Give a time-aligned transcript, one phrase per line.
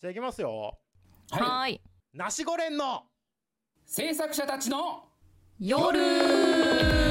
[0.00, 0.78] じゃあいきますよ。
[1.30, 1.80] はい。
[2.14, 3.02] ナシゴレンの
[3.84, 5.08] 制作者たちの
[5.58, 7.07] 夜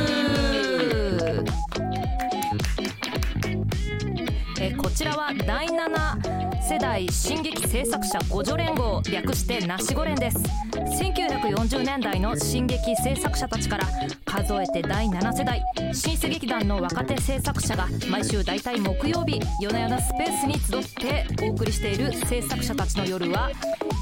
[4.60, 10.38] えこちらは第7世代進撃制作者互助連合略してナシゴ連です。
[10.78, 13.88] 1940年代の進撃制作者たちから
[14.26, 23.52] 数えて第7世代新世劇団の若手制作者が毎週大体木曜日夜な夜なスペースに集ってお送りしている制作者たちの夜は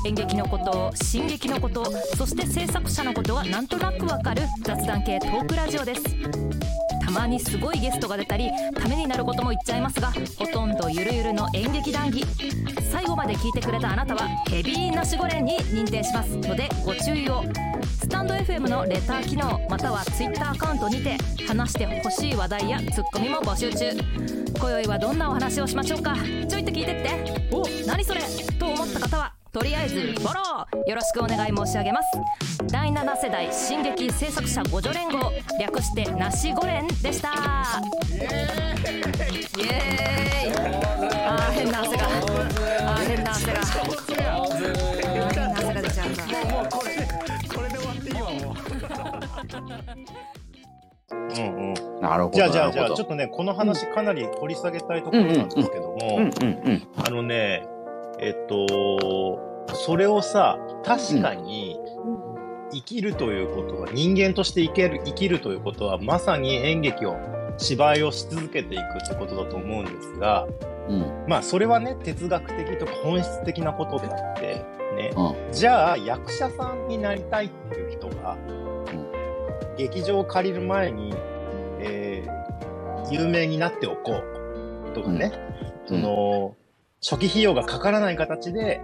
[0.06, 1.86] 演劇のこと進撃のこと
[2.18, 6.75] そして制作者のことがなんとなくわかる雑談系トークラジオです。
[7.06, 12.26] たまにすごいゲストが出たりためになることも言っちゃいますがほとんどゆるゆるの演劇談義
[12.92, 16.36] 最後まで聞いてくれたあなたはヘビーなしごれんに認定します。
[16.38, 17.44] のでご注意を。
[18.00, 23.92] スタンド FM のレター機能または Twitter アカウントにて話してほしい話題やツッコミも募集中。
[24.58, 26.16] 今宵はどんなお話をしましょうか。
[26.48, 27.50] ちょいと聞いてって。
[27.52, 28.22] お何それ。
[28.58, 29.35] と思った方は。
[29.56, 32.10] とりあえずフォローよろしくお願い申し上げます。
[32.68, 37.30] 第7世代進撃制作者互助連合略してなしご連でした。
[37.30, 38.20] イ
[39.64, 40.54] エーイ。
[41.26, 42.04] あー変な汗が。
[42.04, 43.62] あー変な汗が。
[43.62, 43.70] あー
[45.32, 46.26] 変な汗が出ちゃうんだ。
[46.52, 47.08] もうこれで
[47.56, 48.56] これで終わっていいわもう。
[51.14, 52.02] うんうん。
[52.02, 52.36] なるほど。
[52.36, 56.84] じゃあじゃあじゃあちょっとねこの話かなり掘り下げたいところなんですけども、うんうんうん。
[56.98, 57.66] あのね
[58.20, 61.80] えっとそれをさ確かに
[62.72, 67.18] 生きるということは人間として生きる生きるということはまさに演劇を
[67.58, 70.48] 芝居をし続けていくってことだと思うんですが
[70.90, 71.26] うん。
[71.28, 74.66] まあそれはね哲学的とか本質的なことであって
[74.96, 75.12] ね。
[75.16, 75.54] うん。
[75.54, 78.38] じゃあ役者さんになりたいっていう人が、
[79.78, 81.14] 劇場を借りる前に、
[81.80, 82.46] えー
[83.12, 85.32] 有名になっておこうとかね、
[85.90, 86.02] うん。
[86.02, 86.56] その
[87.04, 88.82] 初期費用がかからない形で、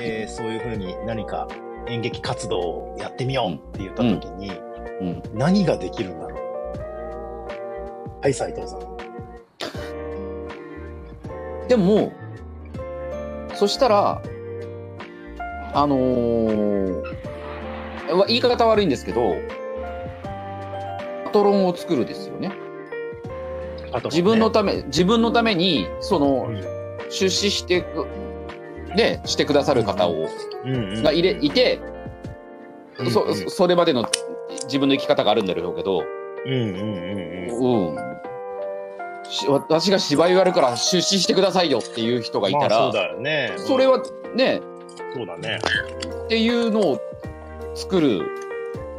[0.00, 1.48] えーそういうふうに何か
[1.86, 4.50] 演劇活動をやってみようって言った時に、
[5.00, 5.22] うん。
[5.34, 8.20] 何ができるんだろう？
[8.20, 8.80] はい斉藤さん。
[11.68, 12.12] でも
[13.54, 14.22] そしたら
[15.74, 17.02] あのー
[18.16, 19.36] わ言い方悪いんですけど
[21.24, 22.48] パトロンを作るですよね。
[22.48, 22.54] ね。
[24.04, 26.78] 自分のため自分のためにそのうん。
[27.10, 27.86] 出資して
[28.98, 30.28] くでしてくださる方を
[31.02, 31.78] がいれいて、
[33.12, 34.08] そそれまでの
[34.64, 36.02] 自分の生き方があるんだろうけど、
[36.44, 36.82] うんうんうん
[37.48, 37.88] うん。
[37.90, 37.96] うん、
[39.24, 43.52] し私が芝居やるから出資してくださいよっていう人がいたら、まあそうだよね。
[43.56, 44.02] それは
[44.34, 44.60] ね。
[45.14, 45.58] そうだね。
[46.24, 47.00] っていうのを
[47.74, 48.22] 作る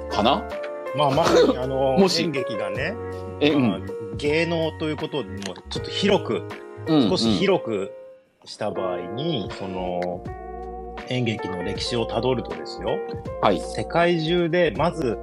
[0.09, 0.43] かな？
[0.95, 2.23] まあまさにあの もし。
[2.23, 2.95] 演劇がね、
[3.41, 3.85] え、うまあん、
[4.17, 6.41] 芸能ということでもちょっと広く
[6.87, 7.09] うん。
[7.09, 7.91] 少し広く
[8.45, 10.23] した場合に、その
[11.09, 12.99] 演劇の歴史をたどるとですよ。
[13.41, 15.17] はい、世界中でまず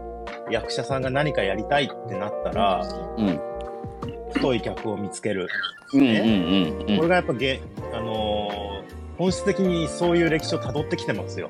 [0.51, 3.41] 役者さんが何かやりたいってなったらうん、
[4.33, 5.49] 太い客を見つける、
[5.93, 6.97] うんうんうんうん。
[6.97, 7.61] これがやっぱげ、
[7.93, 8.77] あのー
[9.19, 11.49] 本質的にそういう歴史をたどってきてますよ。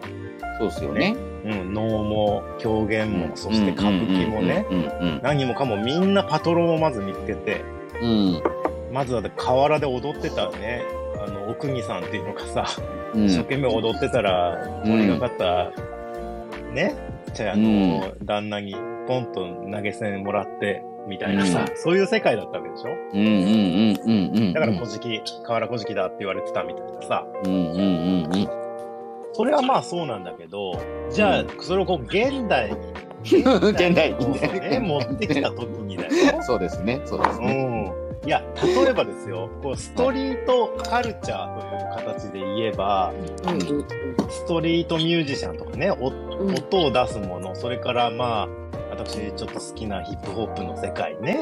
[0.61, 1.17] そうですよね。
[1.45, 4.83] うん、能も狂言も、そして歌舞伎もね、うんう
[5.17, 7.65] ん何もかもみんなパトロンをまず見つけて、
[8.01, 8.43] うんうん
[8.93, 10.83] まずはで河原で踊ってたね、
[11.27, 12.67] あの、奥木さんっていうのがさ、
[13.15, 13.25] うん。
[13.27, 14.55] 一生懸命踊ってたら、
[14.85, 15.71] うん盛りがかった、
[16.73, 16.95] ね、
[17.35, 18.75] じゃあ、あの、旦那に
[19.07, 22.91] ポンと投げ銭もらって、みたいなさ、うそういう世界だったわけでしょ？
[23.15, 28.49] うんうんうんうんうんだから、古事記、河原古事記だって言われてたみたいなさ、うんうんうんうん。
[29.33, 30.73] それはまあそうなんだけど、
[31.11, 32.77] じゃあ、それをこう、現代に、
[33.71, 34.69] 現代にね。
[34.71, 36.11] ね、持ってきた時にだよ。
[36.43, 37.65] そうですねそうですうね。
[37.65, 37.93] ん。
[38.27, 43.13] いや、例えばですよ、こう、ストリートカルチャーという形で言えば、
[44.29, 48.49] ストリートミュージシャンとかね、音を出すもの、それからまあ、
[48.91, 51.39] 私ちょっと好きなヒップホップの世界ね、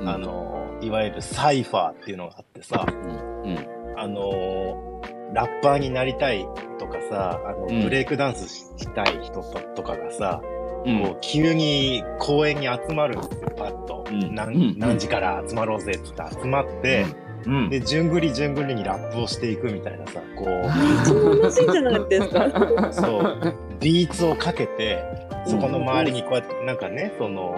[0.00, 0.08] うん。
[0.08, 3.52] あの、いわゆるサイファーっていうのがあってさ、うん。
[3.52, 3.68] うん。
[3.96, 5.02] あの、
[5.32, 6.44] ラッパーになりたい
[6.80, 7.82] とかさ、あの、うん。
[7.84, 10.53] ブレイクダンスしたい人ととかがさ、うん
[10.84, 14.04] こう急に公園に集まるんですよ、パッと。
[14.08, 14.34] うん。
[14.34, 14.78] 何うん。
[14.78, 17.06] 何時から集まろうぜって言って集まって、
[17.46, 17.70] うん。
[17.70, 20.44] で、順繰り順繰りにラップをしていくみたいなさ、こ
[21.04, 22.46] そう楽しいんじゃないですか。
[22.46, 25.02] う、 そう、ビーツをかけて、
[25.46, 27.56] そこの周りにこうやって、なんかね、その、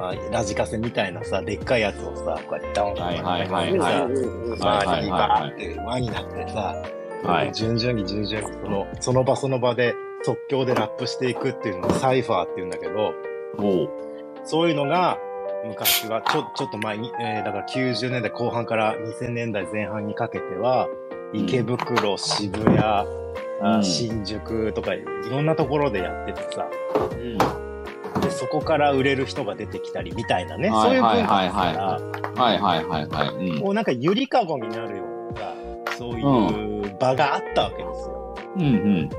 [0.00, 4.86] あラジカセみたいなさ、でっかいやつをさ、こうやってドンはいはいはいさ、はい。
[4.86, 6.76] 周りにバーって輪になってさ、
[7.24, 7.52] はい。
[7.52, 13.12] 順々に順々にその、その場その場で即興でラップしていくっていうのをサイファーっていうんだけど、
[14.44, 15.18] そういうのが
[15.66, 20.88] 昔は、ちょ、ちょっと前に、えーだから90年代後半から2000年代前半にかけては、
[21.32, 23.06] 池袋、渋谷、あ
[23.62, 23.84] うん。
[23.84, 26.68] 新宿とかいろんなところでやっててさ、
[27.12, 28.20] うん。
[28.20, 31.60] でそこから売れる人が出てきたりみたいなね、はいそういう文化はいだか
[32.36, 33.50] ら、はいはいはいはい。
[33.50, 33.58] うん。
[33.58, 35.54] もうなんかゆりかごになるようなさ
[35.96, 38.36] そういう場があったわけですよ。
[38.56, 39.10] うんうん。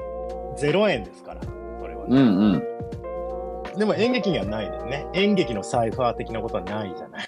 [0.57, 1.41] 0円ですから、
[1.79, 3.79] それはね、うんうん。
[3.79, 5.05] でも演劇にはないんだよね。
[5.13, 7.27] 演劇のサイファー的なことはないじゃない。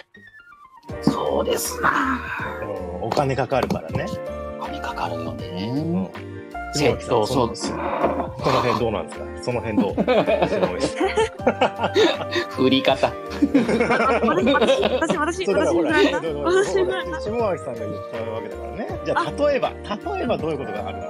[1.02, 2.20] そうですな。
[2.62, 4.06] うん、お金かかるからね。
[4.62, 6.10] 金かかるようんね。
[6.74, 9.26] 下垣さんそうそうそのその辺どうなんですか？
[9.44, 9.96] その辺どう？
[9.96, 11.92] 下垣さん
[12.52, 13.12] 振り方。
[14.24, 19.00] 私、私、私、そうだからほら、私、だからほら私、ほら下垣さんが言ったわけだからね。
[19.06, 21.04] じゃあ、例えば、例えばどういうことがあるの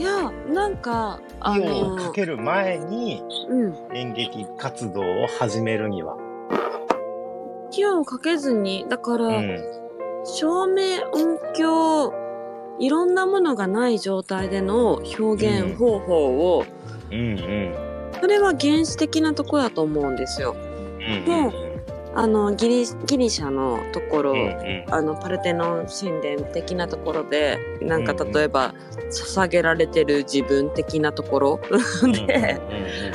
[0.00, 3.74] いや、なんか、あ費用をかの、ける前にうん。
[3.94, 6.16] 演劇活動を始めるには。
[7.68, 9.58] 費用をかけずに、だから、うん。
[10.24, 12.14] 照明、音響、
[12.78, 16.64] いろんなものがない状態での表現方法を、
[17.12, 17.74] うんうん。
[18.18, 20.56] それは原始的なところだと思うんですよ。
[20.56, 21.69] うん
[22.14, 24.84] あの、ギリギリシャのところ、うんうん。
[24.90, 28.32] あの、パルテノン神殿的なところで、なんかうんうん。
[28.32, 28.74] 例えば、
[29.10, 31.60] 捧げられてる自分的なところ。
[32.26, 32.60] で、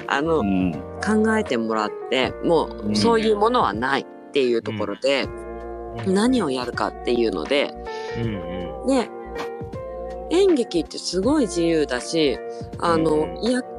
[0.07, 0.71] あの、うん。
[1.03, 2.91] 考えてもらって、もうん。
[2.91, 5.27] うそういうものはないっていうところで、
[6.05, 6.13] うん。
[6.13, 7.73] 何をやるかっていうので、
[8.17, 8.35] うん
[8.81, 8.87] うん。
[8.87, 9.09] で、
[10.31, 12.39] 演劇ってすごい自由だし、
[12.79, 13.27] あの、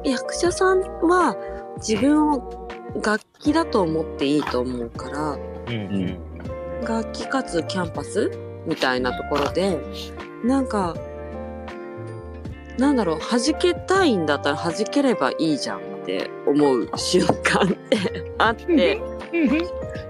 [0.03, 1.35] 役者さんは
[1.77, 2.66] 自分を
[3.03, 5.37] 楽器だと思っていいと思うから、う
[5.69, 6.27] んうん
[6.85, 8.31] 楽器かつキャンパス
[8.65, 9.79] みたいなところで、
[10.43, 10.95] なんか、
[12.77, 19.01] なんだろう、弾けたいんだったら弾ければいいじゃんって思う瞬間って あって、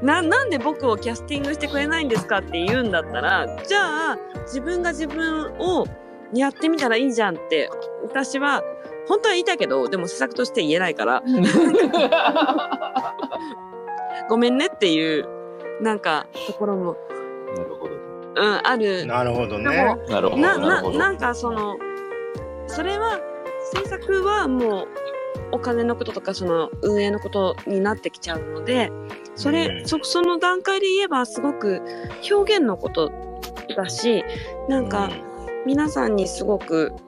[0.02, 5.86] な、なんで僕をキャスティングしてくれないんですかって言うんだったら、じゃあ自分が自分を
[6.34, 7.70] やってみたらいいじゃんって、
[8.04, 8.62] 私は
[9.08, 11.24] 本当は言いたいけど、でも施策として言えないから、
[14.30, 15.28] ごめんねっていう、
[15.82, 16.98] なんか、ところも、
[17.56, 17.96] なるほど。
[18.36, 19.06] うん、ある。
[19.06, 19.96] なるほどでねも。
[20.10, 20.42] なるほど。
[20.42, 21.78] な、な、なんかその、
[22.68, 23.20] それは、
[23.74, 24.88] 制作はもう、
[25.52, 28.92] お金のこととか、その、運営のことになってきちゃうので、
[29.36, 31.82] それ、うんそ、その段階で言えば、すごく
[32.30, 33.12] 表現のこと
[33.76, 34.24] だし、
[34.68, 35.10] なんか、
[35.66, 37.07] 皆さんにすごく、じ、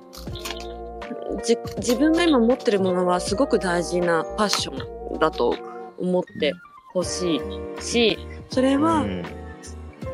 [1.38, 5.56] 自分が今持ってるものはすごく大事なパッションだと
[5.98, 6.54] 思って
[6.94, 7.38] ほし
[7.78, 8.18] いし、
[8.50, 9.24] それは、うん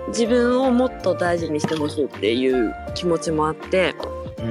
[0.09, 3.95] 自分をもっと大事にしてほしいっていう気持ちもあって、
[4.37, 4.43] う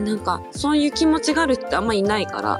[0.00, 2.58] んなんかそういう気持ちがある人ってあんまいないから、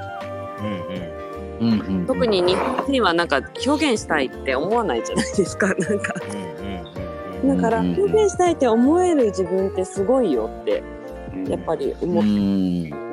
[1.59, 2.05] うんうん。
[2.05, 6.13] 特に日本人はなんか表現したいって思わないじゃないですか、なんか。
[6.31, 10.83] うんうんだから表現したいって思える自分ってすごいよって、
[11.33, 12.29] うんやっぱりう思って。
[12.29, 13.12] ん。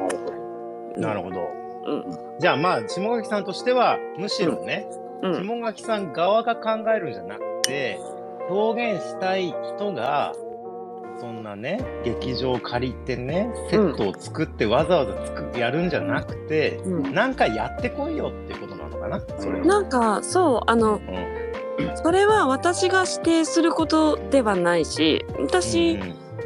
[1.01, 1.49] なるほど。
[1.87, 2.05] うん。
[2.39, 4.87] じゃあまあ、下垣さんとしては、むしろね、
[5.23, 5.47] うん。
[5.47, 7.99] 下垣さん側が考えるんじゃなくて、
[8.49, 10.35] 表現したい人が、
[11.19, 19.21] そんなね、劇場を借りてね、セットを作ってわざわざ作やるんじゃなくて、うんなんかやってこいよっていうことなのかな？
[19.39, 19.67] それは。
[19.67, 21.41] なんか、そう、あの、うん
[22.03, 25.99] それは私が指定することではないし、私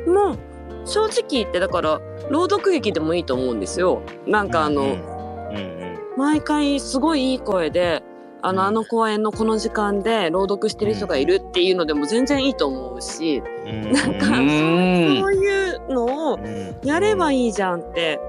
[0.07, 0.37] も
[0.85, 2.01] 正直言って、だから、
[2.31, 4.03] 朗読劇でもいいと思うんですよ。
[4.27, 5.85] なんかあの、うんうん
[6.17, 8.03] 毎回すごいいい声で、
[8.41, 18.21] あの、うんあの公演のこの時間で朗読してる人がいるっていうのでも全然いいと思うし、うんなんか、うんそういうのをうんやればいいじゃんって、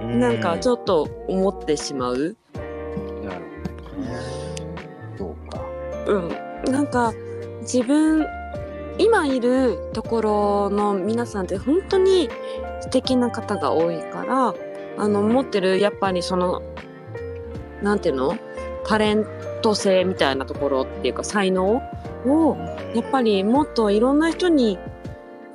[0.00, 2.36] なんかちょっと思ってしまう。
[2.54, 2.60] と、
[3.28, 3.44] なる
[3.84, 4.16] ほどね。
[5.18, 5.60] そうか。
[6.06, 6.72] うん。
[6.72, 7.12] なんか、
[7.60, 8.26] 自分、
[8.98, 12.30] 今いるところの皆さんって本当に
[12.80, 14.54] 素敵な方が多いから、
[14.98, 16.62] あの、持ってる、やっぱりその、
[17.82, 18.36] なんていうの？
[18.86, 19.26] タレン
[19.62, 21.82] ト性みたいなところっていうか才能
[22.24, 22.56] を、
[22.94, 24.78] やっぱりもっといろんな人に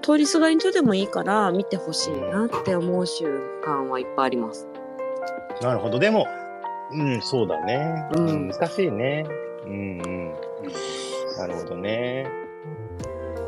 [0.02, 3.30] 通りすがりの人でもいいから見てほしいなって思う瞬
[3.64, 4.68] 間はいっぱいあります。
[5.62, 5.98] なるほど。
[5.98, 6.28] でも、
[6.92, 8.06] うん、そうだね。
[8.14, 9.26] うん難しいね。
[9.66, 10.34] うんうん。
[11.38, 12.28] なるほどね。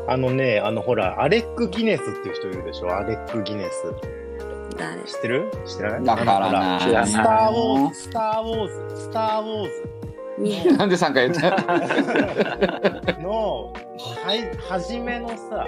[0.06, 2.94] あのね、あのほら、アレック・ギネスっていう人いるでしょ？
[2.94, 3.94] アレック・ギネス。
[4.76, 5.02] 誰？
[5.04, 5.50] 知ってる？
[5.66, 6.04] 知ってない？
[6.04, 9.68] だからならスター・ウォーズ、スター・ウォーズ、スター・ウォー
[10.70, 10.76] ズ。
[10.76, 13.12] なんで3回言った？
[13.22, 15.66] の、はい、初めのさ、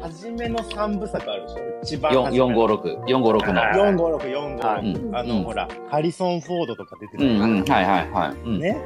[0.00, 1.56] 初めの三部作あるでしょ？
[1.82, 2.46] 一番初めの。
[2.78, 3.62] 456、456の。
[4.18, 5.06] 456、456。
[5.08, 5.16] うん。
[5.16, 8.36] あの、ほら、ハリソン・フォードとか出てうんうん、たはいはいはい。
[8.44, 8.58] うん。
[8.60, 8.80] ね。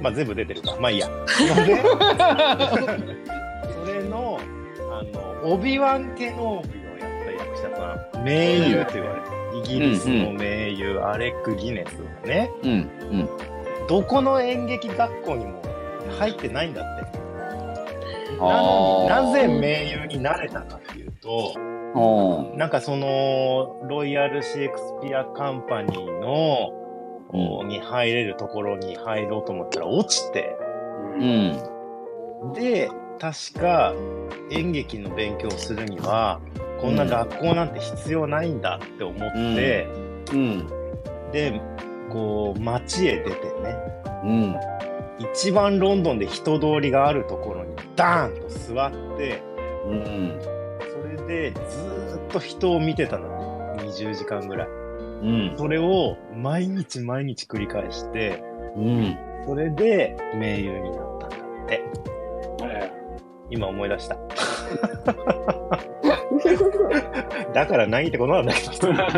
[0.00, 0.76] まあ全部出てるか。
[0.80, 1.08] まあいいや。
[1.08, 1.14] ね
[3.72, 4.38] それの、
[4.90, 5.02] あ
[5.44, 9.40] の、オビワン・ケノービをやったや役者さん、名優と言われてる。
[9.52, 12.70] イギリスの名優、アレック・ギネスがね、うん。
[12.70, 13.28] うん。
[13.88, 15.60] どこの演劇学校にも
[16.18, 17.18] 入ってないんだって。
[18.38, 21.54] なあのにーなぜ名優になれたかっていうと、
[21.94, 22.58] うん。
[22.58, 26.79] なんかその、ロイヤル・シェイクスピア・カンパニーの、
[27.32, 30.56] うに入れるところに入ろうと思ったら落ちて、
[31.18, 32.52] うん。
[32.54, 33.94] で、確か
[34.50, 36.40] 演劇の勉強をするには、
[36.80, 39.86] こんな学校なんて必要ないんだって思って、
[40.32, 40.66] うん。
[41.32, 41.60] で、
[42.10, 43.76] こう、街へ出てね、
[44.24, 44.56] うん。
[45.18, 49.42] 一番ロンドンで人通りがあるところにダーンと座って、
[49.86, 50.40] うん。
[50.90, 53.28] それでずーっと人を見てたの
[53.76, 53.84] ね。
[53.84, 54.68] 20時間ぐらい。
[55.22, 55.54] うん。
[55.56, 58.42] それを毎日毎日繰り返して、
[58.76, 59.16] うん。
[59.46, 61.84] それで名優になったんだって。
[63.50, 64.16] 今思い出した。
[67.52, 68.92] だから何ってことなんだけど。
[68.92, 69.10] だか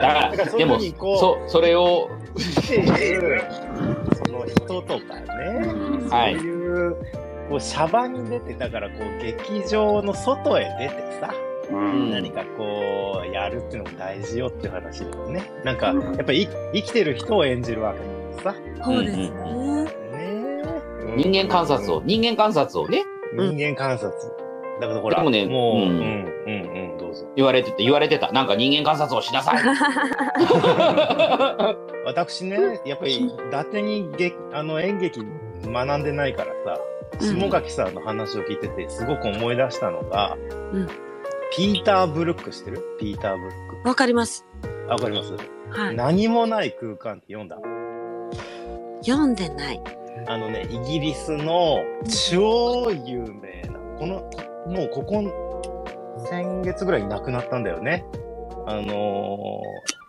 [0.00, 5.28] ら、でもそ、それを、その人とかね、
[6.08, 6.96] はいそういう、
[7.50, 15.50] こう、シャバに出て、だからこう、劇場の外へ出てさ、ん何かこう、やるっていうのも大事よっていう話だよね。
[15.64, 18.84] なんか、やっぱり生きてる人を演じるわけだからさ。
[18.84, 19.32] そうですね。
[21.16, 24.12] 人間観察を、人間観察をね、人間観察。
[24.80, 27.26] だからほら、でもねもう、うんうん、うん、うん、どうぞ。
[27.34, 28.30] 言われてて、言われてた。
[28.32, 29.62] なんか人間観察をしなさい。
[32.06, 35.20] 私ね、やっぱり、伊達に劇あの演劇
[35.64, 36.88] 学んでないからさ、うん
[37.20, 40.36] 下垣さんの話を聞いてて、すごく思い出したのが、
[40.72, 40.88] うん
[41.56, 42.82] ピーター・ブルック知ってる？
[43.00, 44.44] ピーター・ブルッわかります。
[44.88, 45.32] わかります、
[45.70, 45.96] はい。
[45.96, 47.58] 何もない空間って読んだ？
[49.02, 49.80] 読んでない。
[50.26, 51.78] あのね、イギリスの
[52.30, 54.30] 超有名な、この、
[54.66, 55.22] もうここ、
[56.28, 58.04] 先月ぐらいに亡くなったんだよね。
[58.66, 59.60] あのー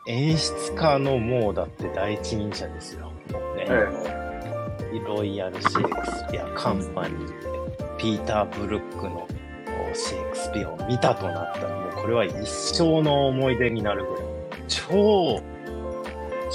[0.08, 3.12] 演出家のもうだって第一人者ですよ。
[3.32, 3.68] もうね、
[5.06, 7.34] ロイヤル・シェイクスピア・カンパニーで、
[8.00, 9.28] ピーター・ブルックの
[9.96, 14.24] シェイクスピアを見たとなったら、もうこれは一生の思い出になるぐらい、
[14.68, 15.42] 超、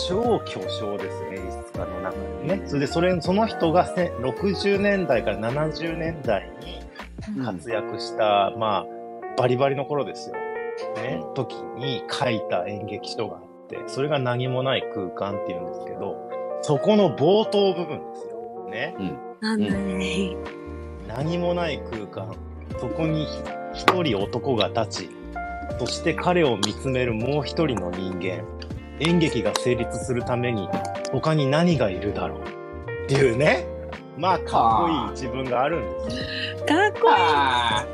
[0.09, 2.63] 超巨匠ですね、演出家の中でね。
[2.67, 8.87] それで、それ、その人がせ60年代から70年代に活躍した、まあ、
[9.37, 10.37] バリバリの頃ですよ。
[10.97, 16.17] ね、時に書いた演劇書があって、それが何もない空間っていうんですけど、
[16.63, 18.69] そこの冒頭部分ですよ。
[18.71, 18.97] ね。
[19.41, 19.61] なん。
[21.07, 22.35] 何もない空間。
[22.79, 23.27] そこに
[23.75, 25.11] 一人男が立ち、
[25.79, 28.45] そして彼を見つめるもう一人の人間。
[29.01, 30.69] 演劇が成立するために
[31.11, 32.41] 他に何がいるだろう
[33.05, 33.67] っていうね。
[34.17, 36.67] まあ、かっこいい自分があるんですよ。
[36.67, 37.85] かっこあ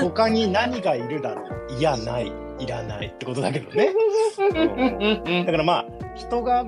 [0.00, 2.32] 他に何がいるだろういや、ない。
[2.60, 3.92] いらないってことだけどね。
[4.38, 6.64] ーだからまあ、人が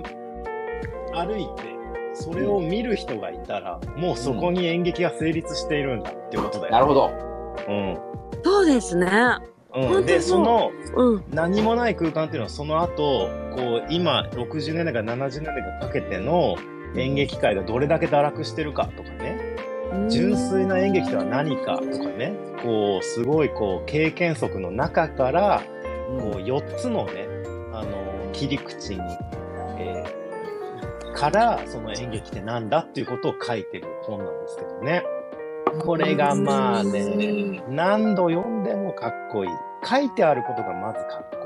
[1.15, 1.76] 歩いて、
[2.19, 6.73] それを見る人がいたら、もうそこに演劇が成立しているんだっていうことだよ。
[6.73, 7.11] なるほど。
[7.69, 7.99] うん。
[8.43, 9.09] そうですね。
[9.75, 11.25] うん、で、そのうん。
[11.31, 16.57] 何もない空間っていうのはその後、こう、今、60年代から70年代にかけての
[16.97, 19.39] 演劇界がどれだけ堕落してるかとかね、
[20.09, 22.33] 純粋な演劇とは何かとかね、
[22.63, 25.63] こう、すごいこう、経験則の中から、
[26.19, 27.27] こう、4つのね、
[27.75, 29.46] あの、切り口に、えー
[31.17, 35.03] から、その演劇ってなんだっていうことを書いてる本なんですけどね。
[35.81, 39.51] これがまあね、何度読んでもかっこいい。
[39.85, 41.37] 書いてあることがまずかっこ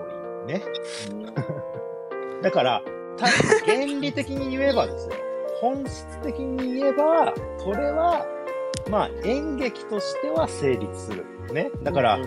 [0.48, 0.62] いいね。
[2.42, 2.82] だから、
[3.16, 3.26] た
[3.66, 5.14] 原理的に言えばですよ。
[5.60, 8.26] 本質的に言えば、これは、
[8.90, 11.24] まあ演劇としては成立する。
[11.52, 11.70] ね。
[11.82, 12.18] だから、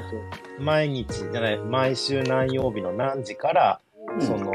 [0.60, 3.80] 毎日じゃない、毎週何曜日の何時から、
[4.20, 4.53] その、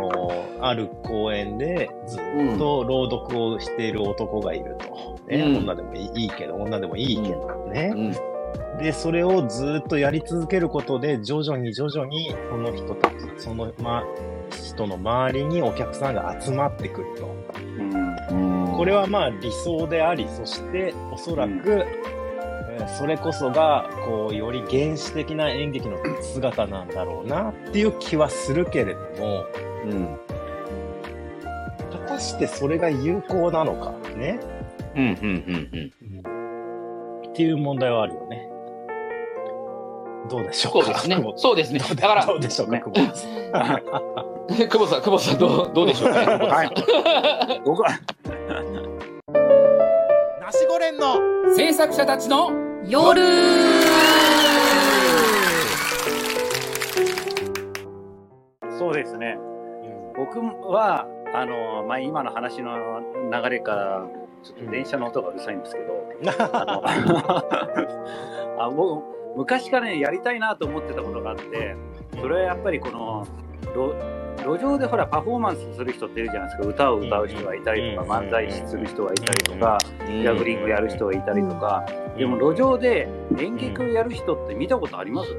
[0.60, 5.18] ある公園でずっと朗読をしている男がいると。
[5.28, 7.92] ね、うん女でもいいけど、女でもいいけどね。
[7.94, 8.38] うん
[8.78, 14.04] で、それをずっとやり続けることで、徐々に徐々に、その人たち、その、ま、
[14.50, 17.26] 人の周りにお客さんが集まってくると。
[18.76, 22.18] これはまあ理想であり、そしておそらく、えー
[22.96, 29.44] それこそが、こう、より原始的な演劇の姿なんだろうなっていう気はするけれども、
[29.84, 30.18] うん。
[32.18, 34.40] 果たしてそれが有効なのかね、
[34.96, 35.02] うん。
[35.02, 35.92] うん。
[37.22, 37.30] うん。
[37.30, 38.48] っていう問題はあるよね。
[40.28, 40.86] どうでしょうか？
[40.86, 41.32] そうですね。
[41.36, 41.78] そうですね。
[41.78, 43.38] だから、どうでしょうか、久保さん
[44.68, 46.46] 久保さん、久保さん、どう、どうでしょうかね？
[46.46, 46.70] はい。
[47.64, 47.90] 僕は、
[50.40, 52.50] ナシゴレンの制作者たちの
[52.88, 53.22] 夜
[58.76, 59.38] そうですね。
[60.16, 63.00] 僕は、あの、まあ、今の話の
[63.32, 64.06] 流れから、
[64.42, 66.08] ちょっと電車の音がうるさいんですけど、
[66.52, 66.84] あ
[68.56, 69.02] の あ僕、
[69.36, 71.76] 昔からね、やりたいなと思ってたことがあって、
[72.20, 73.26] それはやっぱりこの、
[73.74, 73.94] 路
[74.44, 76.68] 路上でほら、パフォーマンスする人っているじゃないですか。
[76.68, 83.08] 歌を歌う人がいたりとか、うん漫才する人がいたりとか、ジャグリングやる人がいたりとか、うんでも路上で
[83.38, 85.36] 演劇をやる人って見たことあります？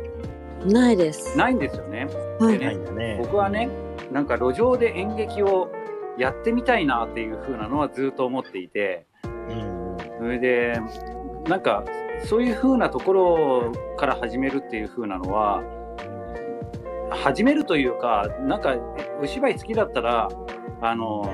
[0.65, 1.37] ないです。
[1.37, 2.07] ないんですよね。
[2.39, 3.17] はいでねないんだね。
[3.21, 3.69] 僕はね
[4.11, 5.69] なんか路上で演劇を
[6.17, 9.05] やってみたいなっていう風なのはずっと思っていて。
[9.23, 9.79] うん。
[10.19, 10.73] それで
[11.47, 11.83] なんか
[12.25, 15.63] そういう風なところから始めるっていう風なのは
[17.09, 18.79] 始めるというかなんかえ
[19.21, 20.29] お芝居好きだったら
[20.81, 21.33] あの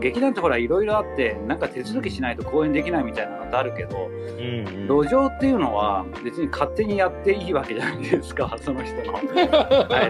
[0.00, 9.14] 劇団ってほらいろいろあってなんか手続きしないと公演できないみたいなのってあるけどうんうん路上っていうのは別に勝手にやっていいわけじゃないですか その人の。
[9.14, 9.20] は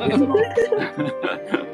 [0.07, 0.38] い、でそのっ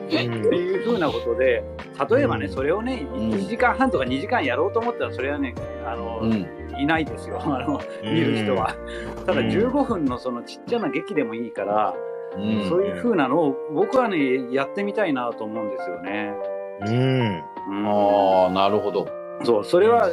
[0.08, 1.64] ていうふうなことで
[2.10, 5.54] 例えばね、うんそれをねん1時間半とか2時間やろうと思ったらそれはね
[5.86, 6.46] あの、うん。
[6.78, 8.74] いないですよ あの見る人は。
[9.26, 11.94] ただうん15分のそのちっちゃな劇でもいいから、
[12.36, 12.68] うん。
[12.68, 16.34] そういうふうなのを僕はねやってみたいなと思うんですよね。
[16.86, 17.42] うん。
[17.68, 19.08] うんああ、なるほど。
[19.44, 20.10] そうそれは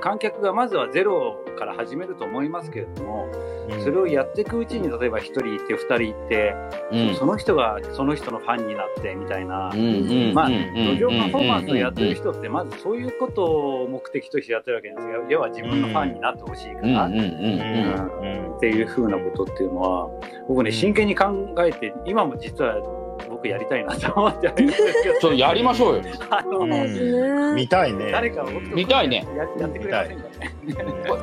[0.00, 3.28] 観客がまずはゼロから始めると思いますけれども、
[3.84, 6.54] それをやっていくうちに例えば1人いて2人いて、
[6.90, 7.14] うん。
[7.14, 9.70] その人がその人のファンになってみたいな。
[9.72, 10.54] うんうんまあ、うん
[10.96, 15.24] 路上パフォーマンスをやってるうん人って、まずそういうことを目的としてやってるわけですよ。
[15.28, 20.08] 要は自分のファンになってほしいから、うんうんうんうんっていう風なことっていうのは、
[20.48, 21.26] 僕ね、真剣に考
[21.58, 22.76] えて、今も実は
[23.42, 26.02] 僕やりたいなと思ってはいるんですけど、ちょっとやりましょうよ。
[26.30, 27.54] あのそうですね。
[27.54, 28.12] 見たいね。
[28.12, 30.54] 誰か僕と見たいねややってくれませんかね。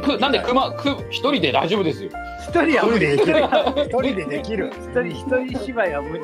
[0.04, 2.10] くなんで熊く一人で大丈夫ですよ。
[2.42, 3.08] 一人は無理。
[3.08, 3.40] でできる。
[3.40, 4.68] 一人でできる。
[4.68, 6.24] 一人、一人芝居は無理。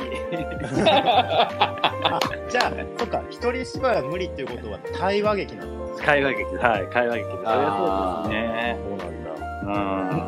[2.03, 6.03] あじゃあ、そっか、一人芝居は無理っていうことは対話劇なんだ。
[6.03, 7.35] 会話劇、はい、会話劇で。
[7.35, 8.77] それはそうですね。
[8.83, 9.31] そうなんだ。
[9.65, 9.69] う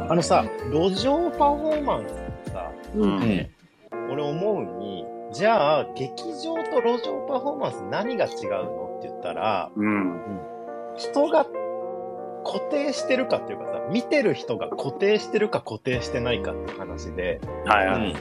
[0.07, 2.15] んあのさ、路上パフォーマンスっ
[2.45, 3.49] てさ、うんうん。
[4.09, 10.21] 俺思うに、じゃあ、劇場と路上パフォーマンス何が違うのって言ったら、うん。
[10.95, 11.45] 人が
[12.45, 18.15] 固定してるかっていうかさ、見てる人が固定してるか固定してないかっていう話で、はいはい。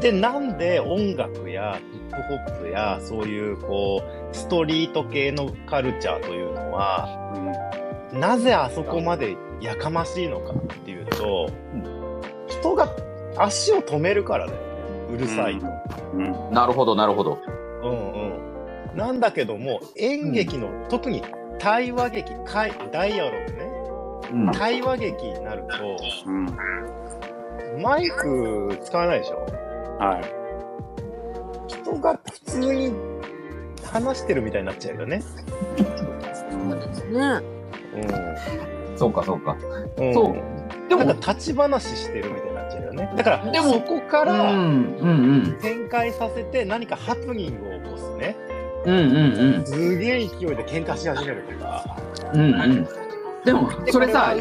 [0.00, 7.72] で、なんで音楽やヒップホップやそういうこう、ストリート系のカルチャーというのは、うん
[8.12, 11.48] なぜあそこまでやかましいのかっていうと、
[12.46, 12.88] 人が
[13.38, 14.71] 足を止めるからだよね。
[15.12, 15.66] うるさいと。
[16.14, 16.52] うん。
[16.52, 17.38] なるほどなるほど。
[17.82, 18.96] うんうん。
[18.96, 21.22] なんだけども、演劇の、特に
[21.58, 23.72] 対話劇、会ダイアログね。
[24.32, 24.52] うん。
[24.52, 25.74] 対話劇になると、
[26.26, 26.46] うん。
[27.82, 29.46] マイク使わないでしょ？
[29.98, 30.24] はい。
[31.68, 32.92] 人が普通に
[33.84, 35.22] 話してるみたいになっちゃうよね。
[35.22, 37.40] そうですね。
[38.96, 39.56] そうかそうか。
[39.98, 40.06] うん。
[40.08, 40.34] うん、そう
[40.88, 43.12] でもなんか立ち話してるみたいになっちゃうよね。
[43.16, 45.08] だから、でもそこかうんらうんう
[45.48, 48.36] ん展開させて何かハプニングを起こすね。
[48.84, 51.96] うんうんすげえ勢いで喧嘩し始めるとか。
[52.34, 52.88] うんうんうん。
[53.44, 54.34] でもそれさ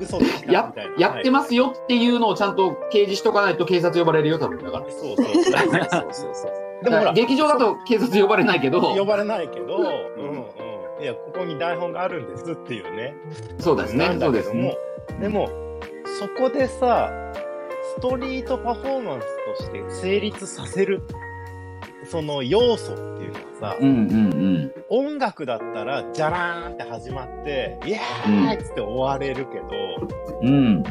[0.00, 0.18] 嘘
[0.50, 0.72] や。
[0.98, 4.84] やってますよっていうのをちゃんと掲示しとかないと警察呼ばれるよ多分だから。
[4.84, 6.84] はいそうそうそう。
[6.84, 8.80] でもほら、劇場だと警察呼ばれないけど。
[8.80, 11.02] 呼ばれないけど、うんうん。
[11.02, 13.14] いや、ここに台本があるんですっていうね。
[13.58, 14.76] そうですねなんそうですだけども、
[15.20, 15.48] でも、
[16.18, 17.10] そこでさ、
[17.96, 19.26] ストリートパフォーマンス
[19.58, 21.02] として成立させる、
[22.10, 29.66] その要素っていうのはさ、うんうん音楽だったら、じゃらーんって始まって、イエーイっつって終われるけど、
[30.42, 30.48] うん。
[30.48, 30.84] うん。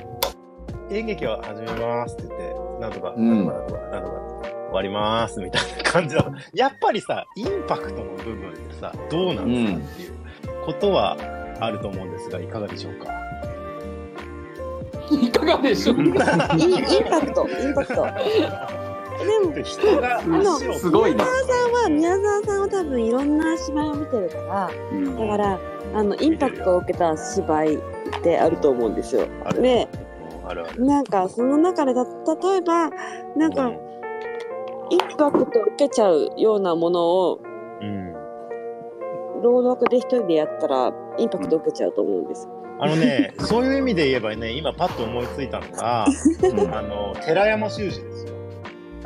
[0.95, 4.15] 演劇は始めますって言って、なんとか、うんなんとか、なんとか、なんとか、
[4.69, 6.25] 終わりますみたいな感じだ。
[6.53, 11.17] やっぱりさ、インパクトの部分でさ、どうなんですかっていうことは
[11.59, 13.22] あると思うんですが、いかがでしょうか？
[15.11, 16.13] いかがでしょうインイン
[17.09, 18.05] パクト、インパクト。
[19.23, 21.25] でも、で人が足をすごいな。
[21.25, 25.59] さんは、宮沢さんは多分いろんな芝居を見てるから、うんだから、
[25.93, 27.79] あの、インパクトを受けた芝居っ
[28.23, 29.27] てあると思うんですよ。
[29.61, 29.87] で。
[30.77, 32.89] なんか、その中でだ、例えば、
[33.37, 33.71] なんか、
[34.89, 37.39] インパクトを受けちゃうようなものを、
[37.81, 38.13] うん。
[39.41, 42.49] 朗読で一人でやったら、インパクトを受けちゃうと思うんです。
[42.83, 48.33] あのね、 そういう意味で言えばね、今パッと思いついたのが、あの、寺山修司ですよ。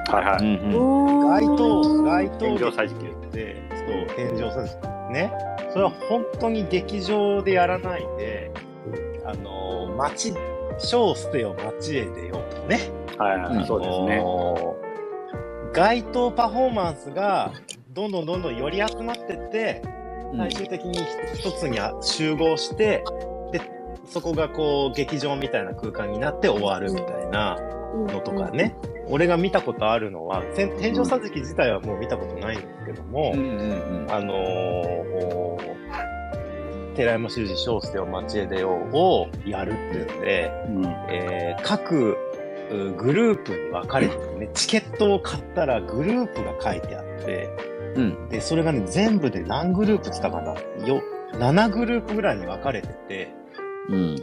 [0.08, 1.42] はいはい。
[1.42, 2.96] 街頭、街頭天井劇桟敷
[3.32, 5.13] で、そう、天井桟敷。
[5.13, 5.32] ね。
[5.72, 8.52] それは本当に劇場でやらないで、
[9.26, 10.34] あの、街、
[10.80, 12.80] 書を捨てよ、街へ出ようとね。
[13.18, 13.66] はいはい。
[13.66, 14.24] そうですね。
[15.74, 17.52] 街頭パフォーマンスが
[17.94, 19.82] どんどんどんどん寄り集まってって、
[20.36, 21.00] 最終的に
[21.36, 23.04] 一つに集合して、で、
[24.08, 27.58] そこがこう劇場みたいな空間になって終わるみたいな
[27.93, 28.76] のとかね。
[29.10, 34.12] 俺が見たことあるのは、天井桟敷自体はもう見たことないんですけども、うんうんうん。
[34.12, 35.78] あのー
[36.96, 40.86] 寺山修司小生を町へ出ようをやるっていうんで、うん。
[41.10, 42.17] えー各
[42.70, 47.50] うグループに分かれててね、チケットを買ったらグループが書いてあって、
[47.96, 48.30] うん。
[48.30, 50.54] で、それがね、全部で何グループって言ったかな？
[50.86, 51.02] よ、
[51.34, 53.32] 7グループぐらいに分かれてて、
[53.89, 54.15] うん。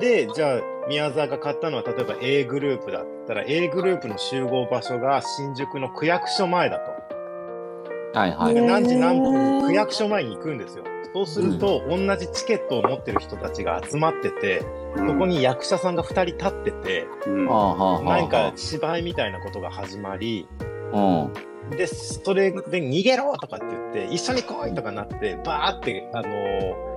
[0.00, 8.18] で、じゃあ、宮沢が買ったのは、例えば A グループだったら、A グループの集合場所が新宿の区役所前だと。
[8.18, 8.54] はいはい。
[8.54, 10.84] 何時何分に区役所前に行くんですよ。
[11.14, 14.62] そうすると、同じチケットを持ってる人たちが集まってて、
[14.96, 17.48] そこに役者さんが2人立ってて、うん
[18.28, 20.48] か芝居みたいなことが始まり、
[20.92, 21.32] うん。
[21.70, 26.93] で、それで逃げろとかって言って、一緒に来いとかなって、バーって、あのー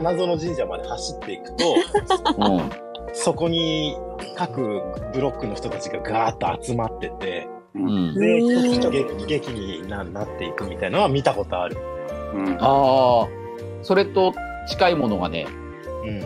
[0.00, 1.74] 花園神社まで走っていくと、
[2.38, 2.70] うん。
[3.12, 3.96] そこに
[4.36, 4.82] 各
[5.12, 8.14] ブロックの人たちがガーッと集まってて、うん。
[8.14, 11.76] で、うん一つ劇劇にななっていくみたいなのは見たことある。
[12.34, 12.56] うん。
[12.60, 13.28] ああ
[13.82, 14.34] それと
[14.68, 15.46] 近いものがね
[16.04, 16.24] うん。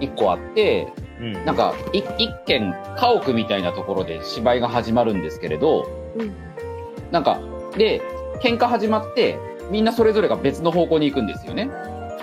[0.00, 1.44] 一個あってうん。
[1.44, 6.32] なんかい一軒家屋みたいなところで芝居が始まるんですけれどうん。
[7.10, 7.40] なんか
[7.76, 8.02] で
[8.40, 9.38] 喧嘩始まって
[9.70, 11.68] みんなそれぞれが別の方向に行くんですよね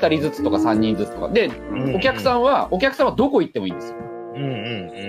[0.08, 1.30] 2人ずつとか3人ずつとか。
[1.30, 3.98] でうんお客さんはお客さんはどこ行ってもいいんですよ。
[4.36, 4.50] うんうん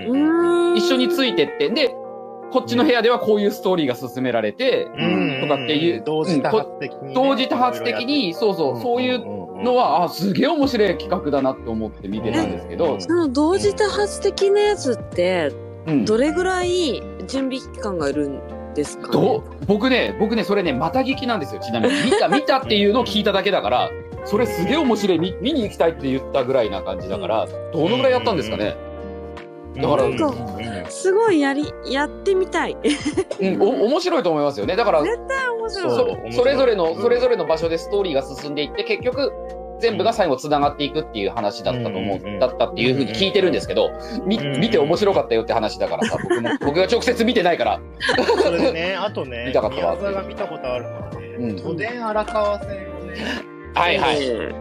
[0.09, 0.71] うん。
[0.71, 0.77] うん。
[0.77, 1.69] 一緒についてって。
[1.69, 1.95] で
[2.51, 8.81] こっちの部屋ではこういうストーリーが進められてうんとかっていう同時多発的にね、同時多発的にそうそう。
[8.81, 15.51] そういううのはあすげえ面白い企画だなって思って見てたんですけど、その同時多発的なやつって
[15.87, 16.05] うん。
[16.05, 21.61] どれぐらい準備期間がいるんですか、ね、どう僕ね僕ねそれねまた聞きなんですよ。
[21.61, 21.93] ちなみに。
[22.05, 23.89] 見た見たっていうのを聞いただけだから
[24.25, 25.19] それすげえ面白い。
[25.19, 28.75] 見見に行きたいって言ったぐらいな感じだからどのぐらいやったんですかね、
[29.75, 30.17] だからうん。
[30.17, 32.77] なんすごいやりやってみたい。
[33.39, 34.75] うん、お面白いと思いますよね。
[34.75, 35.95] だから絶対面白い。
[35.95, 37.01] そうそそれぞれの、うん。
[37.01, 39.31] それぞれの場所でストーリーが進んでいって結局
[39.79, 43.91] 全部が最後つながっていくっていう話だったと思う、うんだったっていうふうに聞いてるんですけど、
[44.25, 44.59] みうん。
[44.59, 47.79] 見て面白かったよって話だからさ僕も 僕が直接見てないから。
[48.41, 51.55] それでね、あとね 見たか、ったわ宮沢が見たことあるのはね、うん。
[51.57, 54.55] 都電荒川線をね、はいはい、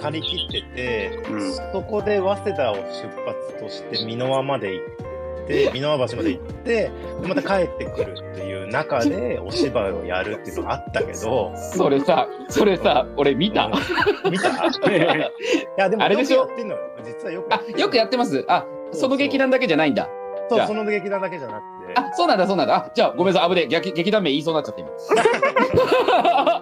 [0.00, 1.52] 借り切ってて、うん。
[1.52, 4.86] そこで早稲田を出発として箕輪まで行っ
[5.46, 6.90] て、箕輪橋まで行って、
[7.26, 13.68] また帰ってくるっていう中でお芝居をやるっていうのがあったけど、それさそれさ俺見た、
[14.30, 14.48] 見た？
[14.94, 15.00] い
[15.76, 16.44] や、でもあれでしょ？
[16.44, 16.80] ってんのよ。
[17.04, 18.44] 実はよくやあよくやってます？
[18.48, 20.08] あその劇団だけじゃないんだ。
[20.48, 20.66] そう、じゃあ。
[20.68, 21.94] その劇団だけじゃなくて。
[21.96, 22.74] あそうなんだそうなんだ。
[22.76, 23.50] あじゃあごめんなさい。
[23.50, 23.66] 危ねえ。
[23.66, 24.90] 劇劇団名言いそうになっちゃって今。
[26.48, 26.61] あ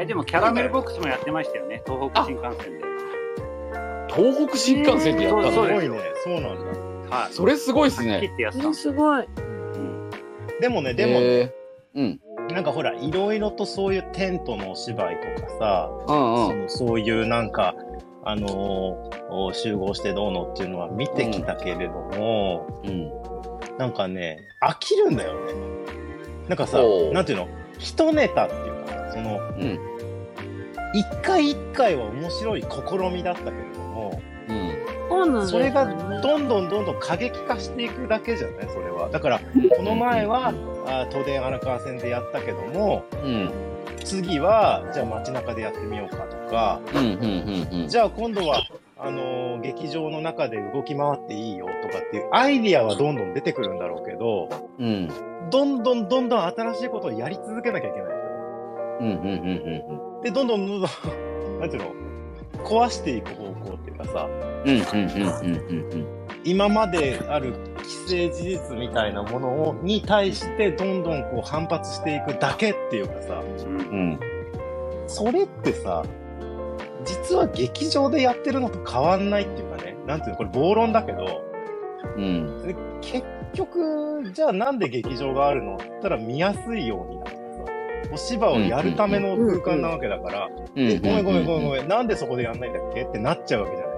[0.00, 2.84] れでもキャラメルボックスもやってましたよね、東北新幹線で。
[4.12, 6.00] 東北新幹線でやったすごいね。
[6.24, 7.16] そうなんだ。
[7.16, 7.32] はい。
[7.32, 8.30] それすごいっす切ね
[8.74, 9.24] すごい。
[9.24, 9.40] う
[9.78, 10.10] ん。
[10.60, 12.20] でもね、でもね、えーうん。
[12.54, 16.68] なんかほら、いろいろとそういうテントのお芝居とかさ、うんうん。
[16.68, 17.76] そのそういうなんか、
[18.24, 23.12] あのーお集合してどうのっていうのは見てきたけれども、うん。
[23.78, 25.52] なんかね、飽きるんだよね。
[26.48, 26.78] なんかさ
[27.12, 27.48] なんていうの？
[27.78, 29.89] 一ネタっていうか、その、うん
[30.92, 32.68] 一回一回は面白い試
[33.12, 34.90] みだったけれども、うん。
[35.08, 35.86] そうなんですそれが
[36.22, 39.08] どんどんどんどん過激化していくだけじゃないそれは。
[39.10, 39.40] だから、
[39.76, 40.52] この前は、
[40.86, 43.50] あ都電荒川線でやったけども、うん
[44.04, 46.98] 次は、じゃあ街中でやってみようかとか、うん。
[46.98, 47.68] うん。
[47.72, 47.80] うん。
[47.82, 47.88] うん。
[47.88, 48.62] じゃあ今度は、
[48.96, 54.48] あのー劇場の中で動き回っていいよとかっていうアイディアはどんどん出てくるんだろうけど、
[54.78, 55.08] うん。
[55.50, 58.19] どんどんどんどん新しいことをやり続けなきゃいけない。
[59.00, 62.10] うんうんうんうんで、どんどんどんどん、なんていうの
[62.64, 64.28] 壊していく方向っていうかさ、
[66.44, 73.76] 今まである既成事実みたいなものをに対してどんどんこう反発していくだけっていうかさ、うん。
[73.76, 73.80] う
[74.16, 74.20] ん
[75.06, 76.04] それってさ、
[77.04, 81.42] 実は劇場でやってるのと変わんないっていうかね、なんていうの、これ暴論だけど、
[82.16, 82.62] うん。
[82.62, 87.39] で結局、じゃあなんで劇場があるのって言ったら見やすいようになってさ、
[88.12, 93.02] お芝居をやるための空間なわけだから、うんごめんごめんごめんごめん、なんでそこでやんないんだっけ？
[93.02, 93.96] ってなっちゃうわけじゃない。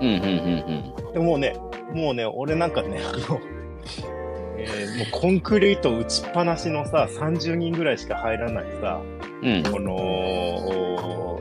[0.00, 1.56] うんうんうんでももうね、
[1.92, 3.40] もうね、俺なんかね、あの、
[4.58, 9.00] えーもうコンクリート打ちっぱなしのさ、30人ぐらいしか入らないさ、
[9.42, 11.40] うんこの、お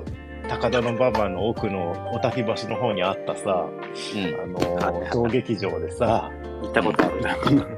[0.50, 3.66] 高田の馬場の奥のおたき橋の方にあったさ、
[4.16, 7.22] うんあのー、小劇場でさ、行ったことある。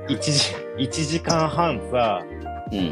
[0.10, 2.35] 1時、一時間半さ、うん。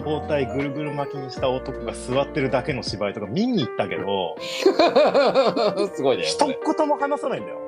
[0.04, 4.36] 包帯ぐるぐる巻きにした男が座ってるだけの芝居とか見に行ったけど、
[5.94, 6.24] すごいね。
[6.24, 7.60] 一言も話さないんだよ。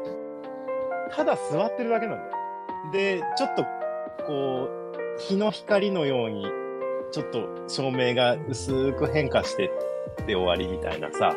[1.12, 2.32] ただ座ってるだけなんだよ。
[2.92, 3.64] で、ちょっと、
[4.26, 6.46] こう、日の光のように、
[7.12, 9.72] ちょっと照明が薄く変化して
[10.22, 11.36] って終わりみたいなさ。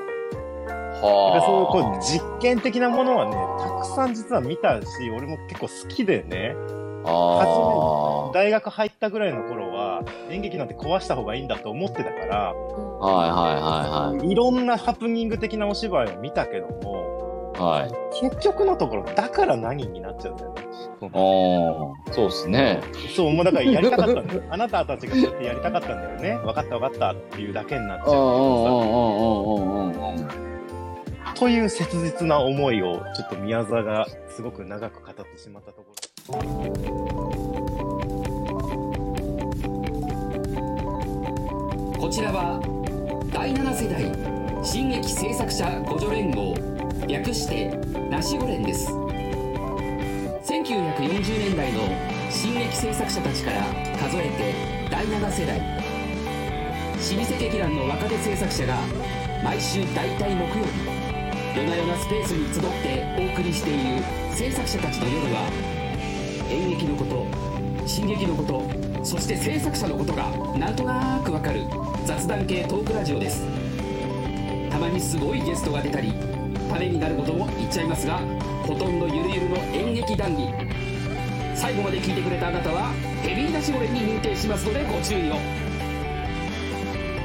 [1.00, 6.56] ではそういうこう実験的なものはね、たくさん実は見たし、俺も結構好きでね、
[7.08, 12.54] あ大学入ったぐらいの頃は、演劇なんて壊した方がいいんだと思ってたから、あ。
[12.54, 17.82] はいはいはいいろんなハプニング的なお芝居を見たけども、はい。
[17.82, 17.92] はい。
[18.20, 20.62] 結局のところ、だから何になっちゃうんだよね。
[21.02, 22.80] ああ、そうですね。
[23.14, 24.42] そう、もうだからやりたかったんだよ。
[24.50, 26.38] あなたたちがそうやってやりたかったんだよね。
[26.44, 30.28] 分かった分かったっていうだけになっちゃううんうんうんうんうんうんうん。
[31.34, 36.07] という切実な思いを、ちょっと宮沢がすごく長く語ってしまったところ。
[36.28, 36.34] こ
[42.12, 42.60] ちらは
[43.32, 44.12] 第7世代
[44.62, 46.54] 新劇制作者互助連合
[47.06, 47.74] 略して
[48.10, 48.90] ナシゴ連です。
[50.44, 51.80] 1940年代の
[52.28, 53.62] 新劇制作者たちから
[53.98, 54.52] 数えて
[54.90, 55.58] 第7世代。
[55.58, 55.64] 老
[57.24, 58.76] 舗劇団の若手制作者が
[59.42, 61.08] 毎週大体木曜日
[61.56, 65.67] 夜な夜なスペースに集ってお送りしている制作者たちの夜は
[66.50, 67.26] 演劇のこと
[67.86, 71.62] 進撃のことそして制作者のことがなんとなくわかる
[72.04, 73.46] 雑談系トークラジオです。
[74.70, 76.12] たまにすごいゲストが出たり
[76.68, 78.18] ためになることも言っちゃいますが
[78.62, 80.52] ほとんどゆるゆるの演劇談義。
[81.54, 85.36] 最後まで聞いてくれたあなたはヘビー出し声に認定しますのでご注意を。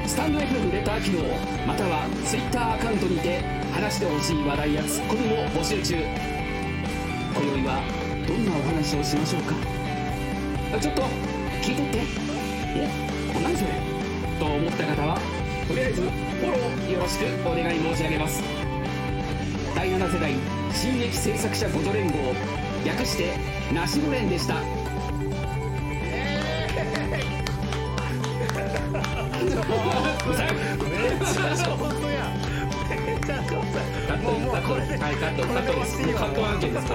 [0.06, 1.22] スタンド FM レター機能
[1.66, 3.40] または Twitter アカウントにて
[3.72, 5.96] 話してほしい話題やツッコミも募集中。
[7.34, 9.54] 今宵はどんなお話をしましょうか？
[10.74, 11.02] あちょっと
[11.62, 11.98] 聞いとって。
[12.76, 12.88] え？
[13.42, 13.70] 何それ？
[14.38, 15.18] と思った方は
[15.68, 18.42] とりあえずフォローよろしくお願い申し上げます。
[19.74, 20.32] 第7世代
[20.72, 22.34] 新劇制作者ご助連合
[22.84, 23.36] 略して
[23.74, 24.54] ナシゴ連でした。
[24.54, 24.64] めっ
[29.50, 29.64] ちゃ上
[30.34, 30.56] 手やん。
[30.88, 32.06] めっちゃ上手。
[32.12, 32.44] やん。
[33.24, 36.86] カットもうこれではいカットカットですこれでカット案件です